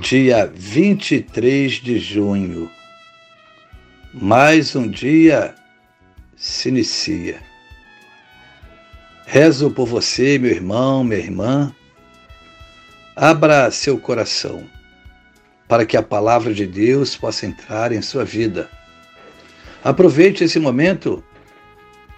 dia 0.00 0.52
23 0.54 1.72
de 1.72 1.98
junho. 1.98 2.70
Mais 4.12 4.76
um 4.76 4.86
dia 4.86 5.54
se 6.36 6.68
inicia. 6.68 7.40
Rezo 9.24 9.70
por 9.70 9.86
você, 9.86 10.38
meu 10.38 10.50
irmão, 10.50 11.02
minha 11.02 11.18
irmã. 11.18 11.74
Abra 13.16 13.70
seu 13.70 13.98
coração 13.98 14.68
para 15.66 15.86
que 15.86 15.96
a 15.96 16.02
palavra 16.02 16.52
de 16.52 16.66
Deus 16.66 17.16
possa 17.16 17.46
entrar 17.46 17.90
em 17.90 18.02
sua 18.02 18.24
vida. 18.24 18.68
Aproveite 19.82 20.44
esse 20.44 20.58
momento, 20.58 21.24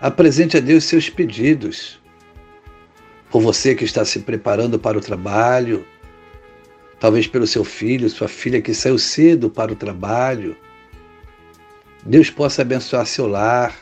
apresente 0.00 0.56
a 0.56 0.60
Deus 0.60 0.82
seus 0.82 1.08
pedidos. 1.08 2.00
Por 3.30 3.40
você 3.40 3.76
que 3.76 3.84
está 3.84 4.04
se 4.04 4.18
preparando 4.20 4.80
para 4.80 4.98
o 4.98 5.00
trabalho, 5.00 5.86
talvez 7.00 7.26
pelo 7.26 7.46
seu 7.46 7.64
filho, 7.64 8.08
sua 8.08 8.28
filha 8.28 8.60
que 8.60 8.74
saiu 8.74 8.98
cedo 8.98 9.48
para 9.48 9.72
o 9.72 9.76
trabalho. 9.76 10.56
Deus 12.04 12.30
possa 12.30 12.62
abençoar 12.62 13.06
seu 13.06 13.26
lar, 13.26 13.74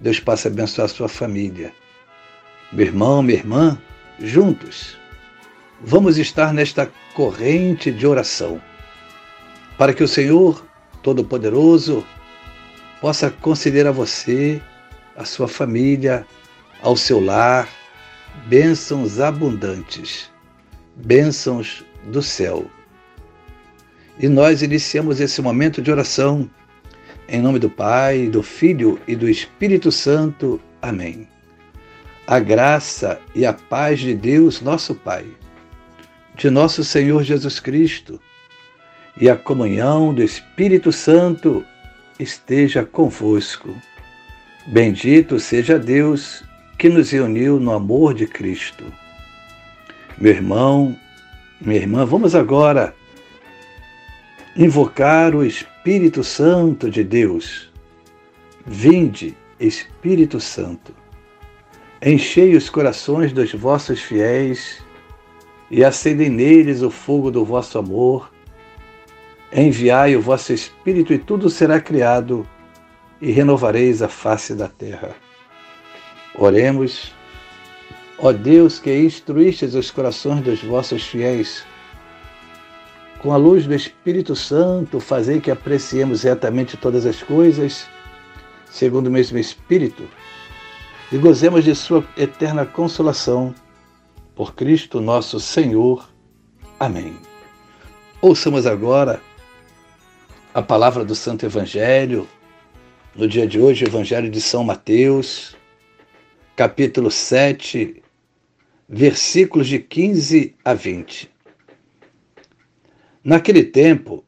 Deus 0.00 0.20
possa 0.20 0.48
abençoar 0.48 0.88
sua 0.88 1.08
família. 1.08 1.72
Meu 2.72 2.86
irmão, 2.86 3.22
minha 3.22 3.38
irmã, 3.38 3.78
juntos, 4.18 4.96
vamos 5.80 6.18
estar 6.18 6.52
nesta 6.52 6.90
corrente 7.14 7.90
de 7.90 8.06
oração, 8.06 8.60
para 9.76 9.92
que 9.92 10.04
o 10.04 10.08
Senhor 10.08 10.64
Todo-Poderoso 11.02 12.06
possa 13.00 13.30
conceder 13.30 13.86
a 13.86 13.92
você, 13.92 14.60
a 15.16 15.24
sua 15.24 15.48
família, 15.48 16.26
ao 16.82 16.96
seu 16.96 17.18
lar, 17.18 17.68
bênçãos 18.46 19.18
abundantes, 19.20 20.30
bênçãos 20.96 21.84
do 22.06 22.22
céu. 22.22 22.64
E 24.18 24.28
nós 24.28 24.62
iniciamos 24.62 25.20
esse 25.20 25.40
momento 25.40 25.80
de 25.80 25.90
oração 25.90 26.48
em 27.28 27.40
nome 27.40 27.60
do 27.60 27.70
Pai, 27.70 28.26
do 28.26 28.42
Filho 28.42 29.00
e 29.06 29.14
do 29.14 29.28
Espírito 29.28 29.92
Santo. 29.92 30.60
Amém. 30.82 31.28
A 32.26 32.40
graça 32.40 33.20
e 33.34 33.46
a 33.46 33.52
paz 33.52 34.00
de 34.00 34.14
Deus, 34.14 34.60
nosso 34.60 34.94
Pai, 34.96 35.24
de 36.34 36.50
nosso 36.50 36.82
Senhor 36.82 37.22
Jesus 37.22 37.60
Cristo 37.60 38.20
e 39.20 39.28
a 39.28 39.36
comunhão 39.36 40.12
do 40.12 40.22
Espírito 40.22 40.90
Santo 40.90 41.64
esteja 42.18 42.84
convosco. 42.84 43.74
Bendito 44.66 45.38
seja 45.38 45.78
Deus 45.78 46.42
que 46.78 46.88
nos 46.88 47.10
reuniu 47.10 47.60
no 47.60 47.72
amor 47.72 48.14
de 48.14 48.26
Cristo. 48.26 48.84
Meu 50.18 50.32
irmão, 50.32 50.96
minha 51.60 51.80
irmã, 51.80 52.06
vamos 52.06 52.34
agora 52.34 52.94
invocar 54.56 55.34
o 55.34 55.44
Espírito 55.44 56.24
Santo 56.24 56.90
de 56.90 57.04
Deus. 57.04 57.70
Vinde, 58.66 59.36
Espírito 59.58 60.40
Santo, 60.40 60.94
enchei 62.02 62.56
os 62.56 62.70
corações 62.70 63.32
dos 63.32 63.52
vossos 63.52 64.00
fiéis 64.00 64.82
e 65.70 65.84
acendei 65.84 66.30
neles 66.30 66.80
o 66.80 66.90
fogo 66.90 67.30
do 67.30 67.44
vosso 67.44 67.78
amor. 67.78 68.32
Enviai 69.52 70.16
o 70.16 70.22
vosso 70.22 70.52
Espírito 70.52 71.12
e 71.12 71.18
tudo 71.18 71.50
será 71.50 71.80
criado 71.80 72.48
e 73.20 73.30
renovareis 73.30 74.00
a 74.00 74.08
face 74.08 74.54
da 74.54 74.68
terra. 74.68 75.14
Oremos. 76.34 77.19
Ó 78.22 78.32
Deus, 78.32 78.78
que 78.78 78.94
instruístes 78.94 79.74
os 79.74 79.90
corações 79.90 80.42
dos 80.42 80.62
vossos 80.62 81.04
fiéis, 81.04 81.64
com 83.18 83.32
a 83.32 83.36
luz 83.38 83.66
do 83.66 83.74
Espírito 83.74 84.36
Santo, 84.36 85.00
fazei 85.00 85.40
que 85.40 85.50
apreciemos 85.50 86.22
retamente 86.22 86.76
todas 86.76 87.06
as 87.06 87.22
coisas, 87.22 87.86
segundo 88.70 89.06
o 89.06 89.10
mesmo 89.10 89.38
Espírito, 89.38 90.06
e 91.10 91.16
gozemos 91.16 91.64
de 91.64 91.74
Sua 91.74 92.06
eterna 92.14 92.66
consolação. 92.66 93.54
Por 94.34 94.54
Cristo 94.54 95.00
nosso 95.00 95.40
Senhor. 95.40 96.06
Amém. 96.78 97.16
Ouçamos 98.20 98.66
agora 98.66 99.20
a 100.52 100.60
palavra 100.60 101.06
do 101.06 101.14
Santo 101.14 101.46
Evangelho, 101.46 102.28
no 103.14 103.26
dia 103.26 103.46
de 103.46 103.58
hoje, 103.58 103.86
Evangelho 103.86 104.30
de 104.30 104.42
São 104.42 104.62
Mateus, 104.62 105.56
capítulo 106.54 107.10
7, 107.10 108.02
versículos 108.92 109.68
de 109.68 109.78
15 109.78 110.56
a 110.64 110.74
20. 110.74 111.30
Naquele 113.22 113.62
tempo, 113.62 114.24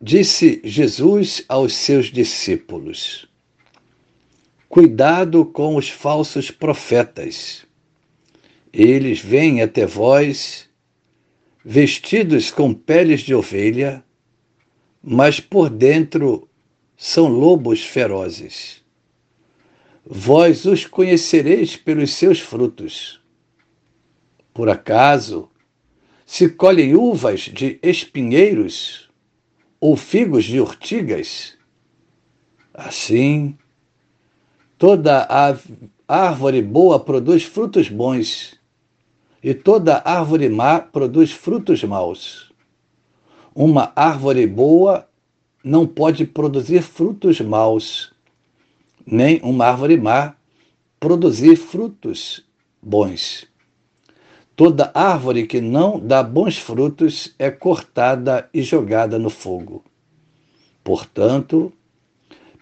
disse 0.00 0.60
Jesus 0.62 1.44
aos 1.48 1.74
seus 1.74 2.06
discípulos: 2.06 3.28
Cuidado 4.68 5.44
com 5.44 5.74
os 5.74 5.88
falsos 5.88 6.52
profetas. 6.52 7.66
Eles 8.72 9.18
vêm 9.18 9.60
até 9.60 9.84
vós 9.84 10.70
vestidos 11.64 12.52
com 12.52 12.72
peles 12.72 13.22
de 13.22 13.34
ovelha, 13.34 14.04
mas 15.02 15.40
por 15.40 15.68
dentro 15.68 16.48
são 16.96 17.26
lobos 17.26 17.84
ferozes. 17.84 18.84
Vós 20.06 20.64
os 20.64 20.86
conhecereis 20.86 21.74
pelos 21.74 22.14
seus 22.14 22.38
frutos. 22.38 23.19
Por 24.60 24.68
acaso 24.68 25.48
se 26.26 26.50
colhem 26.50 26.94
uvas 26.94 27.40
de 27.40 27.78
espinheiros 27.82 29.08
ou 29.80 29.96
figos 29.96 30.44
de 30.44 30.60
urtigas? 30.60 31.56
Assim, 32.74 33.56
toda 34.76 35.26
a 35.30 35.56
árvore 36.06 36.60
boa 36.60 37.00
produz 37.00 37.44
frutos 37.44 37.88
bons, 37.88 38.60
e 39.42 39.54
toda 39.54 40.02
árvore 40.04 40.50
má 40.50 40.78
produz 40.78 41.32
frutos 41.32 41.82
maus. 41.82 42.52
Uma 43.54 43.94
árvore 43.96 44.46
boa 44.46 45.08
não 45.64 45.86
pode 45.86 46.26
produzir 46.26 46.82
frutos 46.82 47.40
maus, 47.40 48.12
nem 49.06 49.40
uma 49.42 49.64
árvore 49.68 49.96
má 49.96 50.34
produzir 51.00 51.56
frutos 51.56 52.44
bons. 52.82 53.48
Toda 54.60 54.90
árvore 54.92 55.46
que 55.46 55.58
não 55.58 55.98
dá 55.98 56.22
bons 56.22 56.58
frutos 56.58 57.34
é 57.38 57.50
cortada 57.50 58.46
e 58.52 58.60
jogada 58.60 59.18
no 59.18 59.30
fogo. 59.30 59.82
Portanto, 60.84 61.72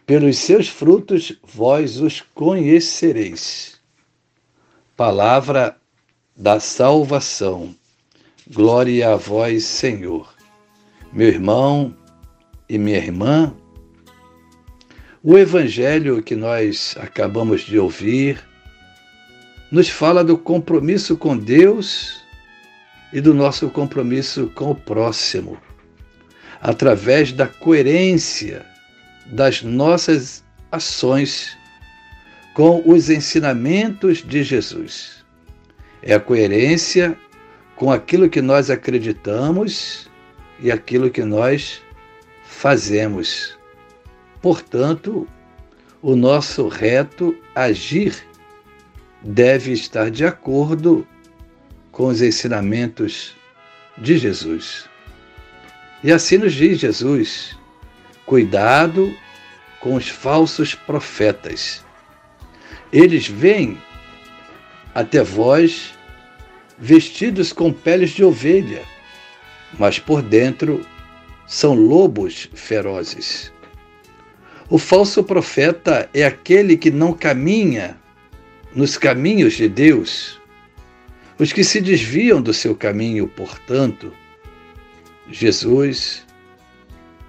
pelos 0.07 0.39
seus 0.39 0.69
frutos 0.69 1.37
vós 1.43 2.01
os 2.01 2.21
conhecereis. 2.21 3.81
Palavra 4.97 5.77
da 6.37 6.61
salvação. 6.61 7.75
Glória 8.49 9.15
a 9.15 9.17
vós, 9.17 9.65
Senhor. 9.65 10.33
Meu 11.13 11.27
irmão 11.27 11.93
e 12.69 12.79
minha 12.79 12.99
irmã, 12.99 13.53
o 15.21 15.37
evangelho 15.37 16.23
que 16.23 16.37
nós 16.37 16.95
acabamos 16.97 17.63
de 17.63 17.77
ouvir 17.77 18.48
nos 19.71 19.89
fala 19.89 20.25
do 20.25 20.39
compromisso 20.39 21.17
com 21.17 21.37
Deus 21.37 22.25
e 23.13 23.21
do 23.21 23.35
nosso 23.35 23.69
compromisso 23.69 24.51
com 24.55 24.71
o 24.71 24.75
próximo, 24.75 25.59
através 26.61 27.33
da 27.33 27.47
coerência 27.47 28.65
das 29.27 29.63
nossas 29.63 30.43
ações 30.73 31.57
com 32.55 32.83
os 32.87 33.11
ensinamentos 33.11 34.23
de 34.23 34.43
Jesus. 34.43 35.25
É 36.03 36.15
a 36.15 36.21
coerência 36.21 37.17
com 37.77 37.93
aquilo 37.93 38.29
que 38.29 38.41
nós 38.41 38.71
acreditamos 38.71 40.09
e 40.61 40.71
aquilo 40.71 41.11
que 41.11 41.25
nós 41.25 41.83
fazemos. 42.45 43.57
Portanto, 44.41 45.27
o 46.01 46.17
nosso 46.17 46.69
reto 46.69 47.37
agir 47.55 48.27
deve 49.23 49.73
estar 49.73 50.11
de 50.11 50.25
acordo 50.25 51.07
com 51.91 52.07
os 52.07 52.23
ensinamentos 52.23 53.37
de 53.97 54.19
Jesus. 54.19 54.89
E 56.03 56.13
assim 56.13 56.39
nos 56.39 56.55
diz 56.55 56.79
Jesus: 56.79 57.57
cuidado 58.25 59.13
com 59.81 59.95
os 59.95 60.09
falsos 60.09 60.75
profetas. 60.75 61.85
Eles 62.93 63.27
vêm 63.27 63.79
até 64.95 65.23
vós 65.23 65.95
vestidos 66.79 67.53
com 67.53 67.73
peles 67.73 68.11
de 68.11 68.25
ovelha, 68.25 68.83
mas 69.79 69.99
por 69.99 70.23
dentro 70.23 70.87
são 71.47 71.75
lobos 71.75 72.49
ferozes. 72.55 73.53
O 74.71 74.79
falso 74.79 75.25
profeta 75.25 76.09
é 76.13 76.25
aquele 76.25 76.77
que 76.77 76.91
não 76.91 77.13
caminha 77.13 77.99
nos 78.75 78.97
caminhos 78.97 79.55
de 79.55 79.69
Deus. 79.69 80.41
Os 81.39 81.53
que 81.53 81.63
se 81.63 81.81
desviam 81.81 82.43
do 82.43 82.53
seu 82.53 82.75
caminho, 82.75 83.29
portanto, 83.29 84.13
Jesus, 85.31 86.27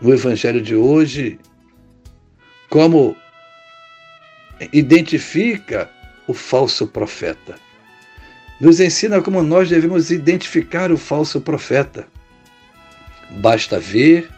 no 0.02 0.14
Evangelho 0.14 0.62
de 0.62 0.76
hoje, 0.76 1.40
como 2.70 3.16
identifica 4.74 5.90
o 6.28 6.34
falso 6.34 6.88
profeta. 6.88 7.56
Nos 8.60 8.80
ensina 8.80 9.22
como 9.22 9.42
nós 9.42 9.70
devemos 9.70 10.12
identificar 10.12 10.92
o 10.92 10.98
falso 10.98 11.40
profeta. 11.40 12.08
Basta 13.42 13.80
ver 13.80 14.30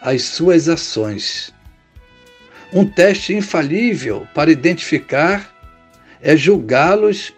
as 0.00 0.22
suas 0.22 0.68
ações. 0.68 1.52
Um 2.72 2.86
teste 2.86 3.34
infalível 3.34 4.26
para 4.34 4.50
identificar 4.50 5.52
é 6.22 6.36
julgá-los 6.36 7.32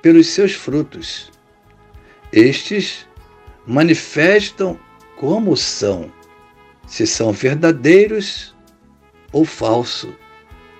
pelos 0.00 0.26
seus 0.28 0.52
frutos. 0.52 1.30
Estes 2.32 3.06
manifestam 3.66 4.78
como 5.16 5.56
são, 5.56 6.12
se 6.86 7.06
são 7.06 7.32
verdadeiros 7.32 8.54
ou 9.30 9.44
falsos, 9.44 10.12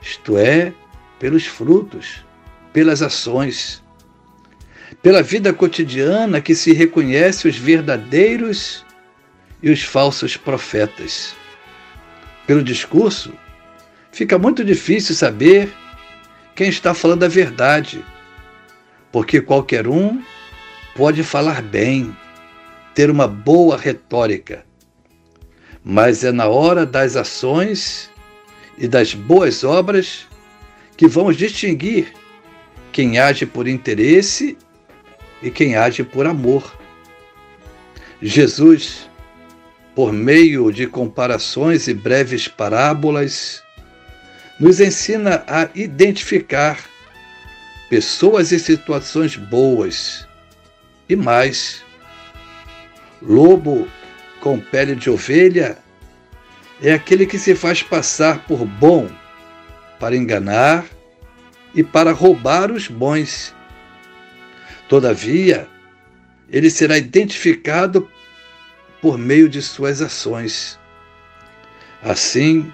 isto 0.01 0.37
é, 0.37 0.73
pelos 1.19 1.47
frutos, 1.47 2.25
pelas 2.73 3.03
ações, 3.03 3.83
pela 5.01 5.23
vida 5.23 5.53
cotidiana 5.53 6.41
que 6.41 6.55
se 6.55 6.73
reconhece 6.73 7.47
os 7.47 7.57
verdadeiros 7.57 8.85
e 9.63 9.71
os 9.71 9.83
falsos 9.83 10.37
profetas. 10.37 11.37
Pelo 12.47 12.65
discurso, 12.65 13.33
fica 14.11 14.37
muito 14.39 14.65
difícil 14.65 15.15
saber 15.15 15.73
quem 16.55 16.69
está 16.69 16.95
falando 16.95 17.25
a 17.25 17.29
verdade, 17.29 18.05
porque 19.11 19.41
qualquer 19.41 19.87
um 19.87 20.23
pode 20.95 21.23
falar 21.23 21.63
bem, 21.63 22.15
ter 22.95 23.11
uma 23.11 23.27
boa 23.27 23.77
retórica, 23.77 24.65
mas 25.85 26.23
é 26.25 26.31
na 26.31 26.47
hora 26.49 26.85
das 26.85 27.17
ações 27.17 28.11
e 28.77 28.87
das 28.87 29.15
boas 29.15 29.65
obras 29.65 30.27
que 30.97 31.07
vamos 31.09 31.37
distinguir 31.37 32.13
quem 32.93 33.19
age 33.19 33.47
por 33.47 33.67
interesse 33.67 34.57
e 35.43 35.51
quem 35.51 35.75
age 35.75 36.05
por 36.05 36.27
amor. 36.27 36.79
Jesus, 38.21 39.11
por 39.95 40.13
meio 40.13 40.71
de 40.71 40.87
comparações 40.87 41.89
e 41.89 41.95
breves 41.95 42.47
parábolas, 42.47 43.63
nos 44.63 44.79
ensina 44.79 45.43
a 45.49 45.69
identificar 45.75 46.79
pessoas 47.91 48.53
e 48.53 48.61
situações 48.61 49.35
boas 49.35 50.25
e 51.09 51.17
mais. 51.17 51.83
Lobo 53.21 53.89
com 54.41 54.61
pele 54.61 54.95
de 54.95 55.11
ovelha 55.11 55.79
é 56.81 56.93
aquele 56.93 57.27
que 57.27 57.41
se 57.41 57.57
faz 57.57 57.83
passar 57.83 58.47
por 58.47 58.65
bom 58.65 59.11
para 59.99 60.15
enganar 60.15 60.87
e 61.75 61.83
para 61.83 62.13
roubar 62.13 62.71
os 62.71 62.87
bons. 62.87 63.53
Todavia, 64.89 65.67
ele 66.49 66.71
será 66.71 66.97
identificado 66.97 68.09
por 69.01 69.19
meio 69.19 69.49
de 69.49 69.61
suas 69.61 70.01
ações. 70.01 70.79
Assim, 72.01 72.73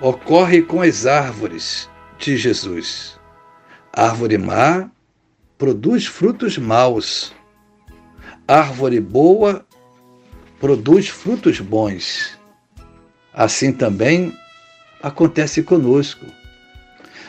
ocorre 0.00 0.62
com 0.62 0.82
as 0.82 1.06
árvores 1.06 1.88
de 2.18 2.36
Jesus. 2.36 3.18
Árvore 3.92 4.36
má 4.36 4.90
produz 5.56 6.06
frutos 6.06 6.58
maus. 6.58 7.34
Árvore 8.46 9.00
boa 9.00 9.66
produz 10.60 11.08
frutos 11.08 11.60
bons. 11.60 12.38
Assim 13.32 13.72
também 13.72 14.36
acontece 15.02 15.62
conosco. 15.62 16.26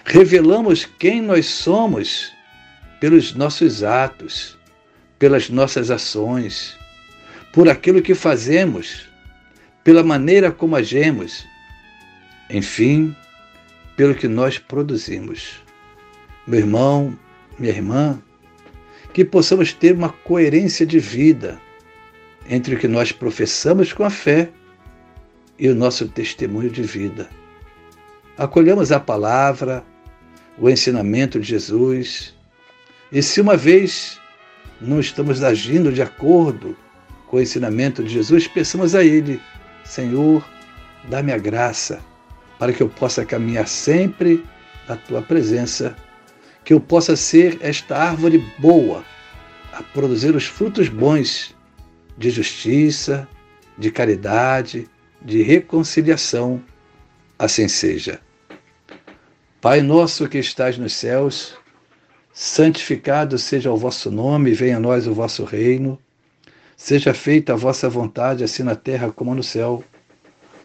Revelamos 0.06 0.86
quem 0.86 1.22
nós 1.22 1.46
somos 1.48 2.32
pelos 3.00 3.34
nossos 3.34 3.84
atos, 3.84 4.58
pelas 5.20 5.50
nossas 5.50 5.92
ações, 5.92 6.78
por 7.52 7.68
aquilo 7.70 8.02
que 8.02 8.16
fazemos, 8.16 9.08
pela 9.84 10.04
maneira 10.04 10.52
como 10.52 10.76
agimos 10.76 11.46
enfim, 12.50 13.16
pelo 13.96 14.16
que 14.16 14.28
nós 14.28 14.58
produzimos. 14.58 15.64
Meu 16.46 16.60
irmão, 16.60 17.18
minha 17.58 17.74
irmã, 17.74 18.22
que 19.14 19.26
possamos 19.26 19.74
ter 19.74 19.94
uma 19.94 20.10
coerência 20.10 20.86
de 20.86 21.00
vida 21.00 21.60
entre 22.48 22.76
o 22.76 22.80
que 22.80 22.88
nós 22.88 23.12
professamos 23.12 23.92
com 23.92 24.04
a 24.04 24.10
fé 24.10 24.50
e 25.60 25.68
o 25.68 25.76
nosso 25.76 26.08
testemunho 26.08 26.70
de 26.70 26.84
vida. 26.84 27.28
Acolhamos 28.38 28.92
a 28.92 29.00
palavra, 29.00 29.84
o 30.58 30.70
ensinamento 30.70 31.40
de 31.40 31.48
Jesus, 31.48 32.36
e 33.12 33.22
se 33.24 33.42
uma 33.42 33.58
vez 33.58 34.22
não 34.80 35.00
estamos 35.00 35.44
agindo 35.44 35.92
de 35.92 36.02
acordo 36.02 36.78
com 37.28 37.38
o 37.38 37.42
ensinamento 37.42 38.04
de 38.04 38.14
Jesus, 38.14 38.48
peçamos 38.48 38.94
a 38.94 39.04
Ele: 39.04 39.42
Senhor, 39.84 40.48
dá-me 41.10 41.32
a 41.32 41.38
graça 41.38 42.00
para 42.58 42.74
que 42.74 42.82
eu 42.82 42.90
possa 42.90 43.26
caminhar 43.26 43.68
sempre 43.68 44.44
na 44.88 44.96
tua 44.96 45.22
presença, 45.22 45.96
que 46.64 46.74
eu 46.74 46.80
possa 46.80 47.16
ser 47.16 47.58
esta 47.62 47.98
árvore 47.98 48.44
boa, 48.58 49.04
a 49.74 49.84
produzir 49.84 50.36
os 50.36 50.46
frutos 50.46 50.90
bons 50.90 51.56
de 52.18 52.30
justiça, 52.30 53.28
de 53.78 53.92
caridade, 53.92 54.90
de 55.22 55.44
reconciliação. 55.44 56.64
Assim 57.38 57.68
seja. 57.68 58.20
Pai 59.62 59.82
nosso 59.82 60.28
que 60.28 60.40
estás 60.40 60.78
nos 60.78 60.94
céus, 60.94 61.56
santificado 62.34 63.38
seja 63.38 63.72
o 63.72 63.78
vosso 63.78 64.10
nome, 64.10 64.54
venha 64.54 64.78
a 64.78 64.80
nós 64.80 65.06
o 65.08 65.14
vosso 65.14 65.44
reino. 65.44 66.00
Seja 66.76 67.14
feita 67.14 67.54
a 67.54 67.56
vossa 67.56 67.90
vontade, 67.90 68.44
assim 68.44 68.64
na 68.64 68.76
terra 68.76 69.12
como 69.12 69.34
no 69.34 69.44
céu. 69.44 69.84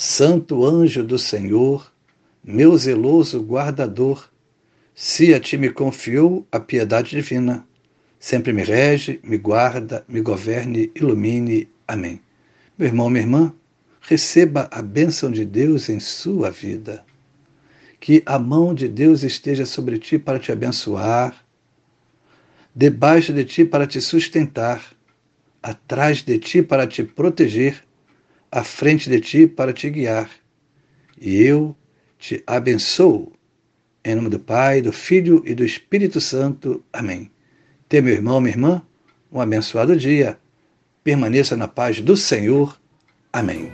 Santo 0.00 0.64
anjo 0.64 1.02
do 1.02 1.18
Senhor, 1.18 1.92
meu 2.44 2.78
zeloso 2.78 3.42
guardador, 3.42 4.30
se 4.94 5.34
a 5.34 5.40
ti 5.40 5.58
me 5.58 5.70
confiou 5.70 6.46
a 6.52 6.60
piedade 6.60 7.10
divina, 7.10 7.66
sempre 8.16 8.52
me 8.52 8.62
rege, 8.62 9.18
me 9.24 9.36
guarda, 9.36 10.04
me 10.06 10.20
governe, 10.20 10.92
ilumine. 10.94 11.68
Amém. 11.88 12.20
Meu 12.78 12.86
irmão, 12.86 13.10
minha 13.10 13.24
irmã, 13.24 13.52
receba 14.00 14.68
a 14.70 14.80
bênção 14.80 15.32
de 15.32 15.44
Deus 15.44 15.88
em 15.88 15.98
sua 15.98 16.48
vida. 16.48 17.04
Que 17.98 18.22
a 18.24 18.38
mão 18.38 18.72
de 18.72 18.86
Deus 18.86 19.24
esteja 19.24 19.66
sobre 19.66 19.98
ti 19.98 20.16
para 20.16 20.38
te 20.38 20.52
abençoar, 20.52 21.44
debaixo 22.72 23.32
de 23.32 23.44
ti 23.44 23.64
para 23.64 23.84
te 23.84 24.00
sustentar, 24.00 24.94
atrás 25.60 26.22
de 26.22 26.38
ti 26.38 26.62
para 26.62 26.86
te 26.86 27.02
proteger 27.02 27.87
à 28.50 28.64
frente 28.64 29.08
de 29.08 29.20
ti 29.20 29.46
para 29.46 29.72
te 29.72 29.90
guiar. 29.90 30.30
E 31.20 31.42
eu 31.42 31.76
te 32.18 32.42
abençoo. 32.46 33.32
Em 34.04 34.14
nome 34.14 34.28
do 34.28 34.38
Pai, 34.38 34.80
do 34.80 34.92
Filho 34.92 35.42
e 35.44 35.54
do 35.54 35.64
Espírito 35.64 36.20
Santo. 36.20 36.82
Amém. 36.92 37.30
Tenha, 37.88 38.02
meu 38.02 38.14
irmão, 38.14 38.40
minha 38.40 38.54
irmã, 38.54 38.82
um 39.30 39.40
abençoado 39.40 39.96
dia 39.96 40.38
Permaneça 41.08 41.56
na 41.56 41.66
paz 41.66 42.02
do 42.02 42.16
Senhor. 42.16 42.78
Amém. 43.32 43.72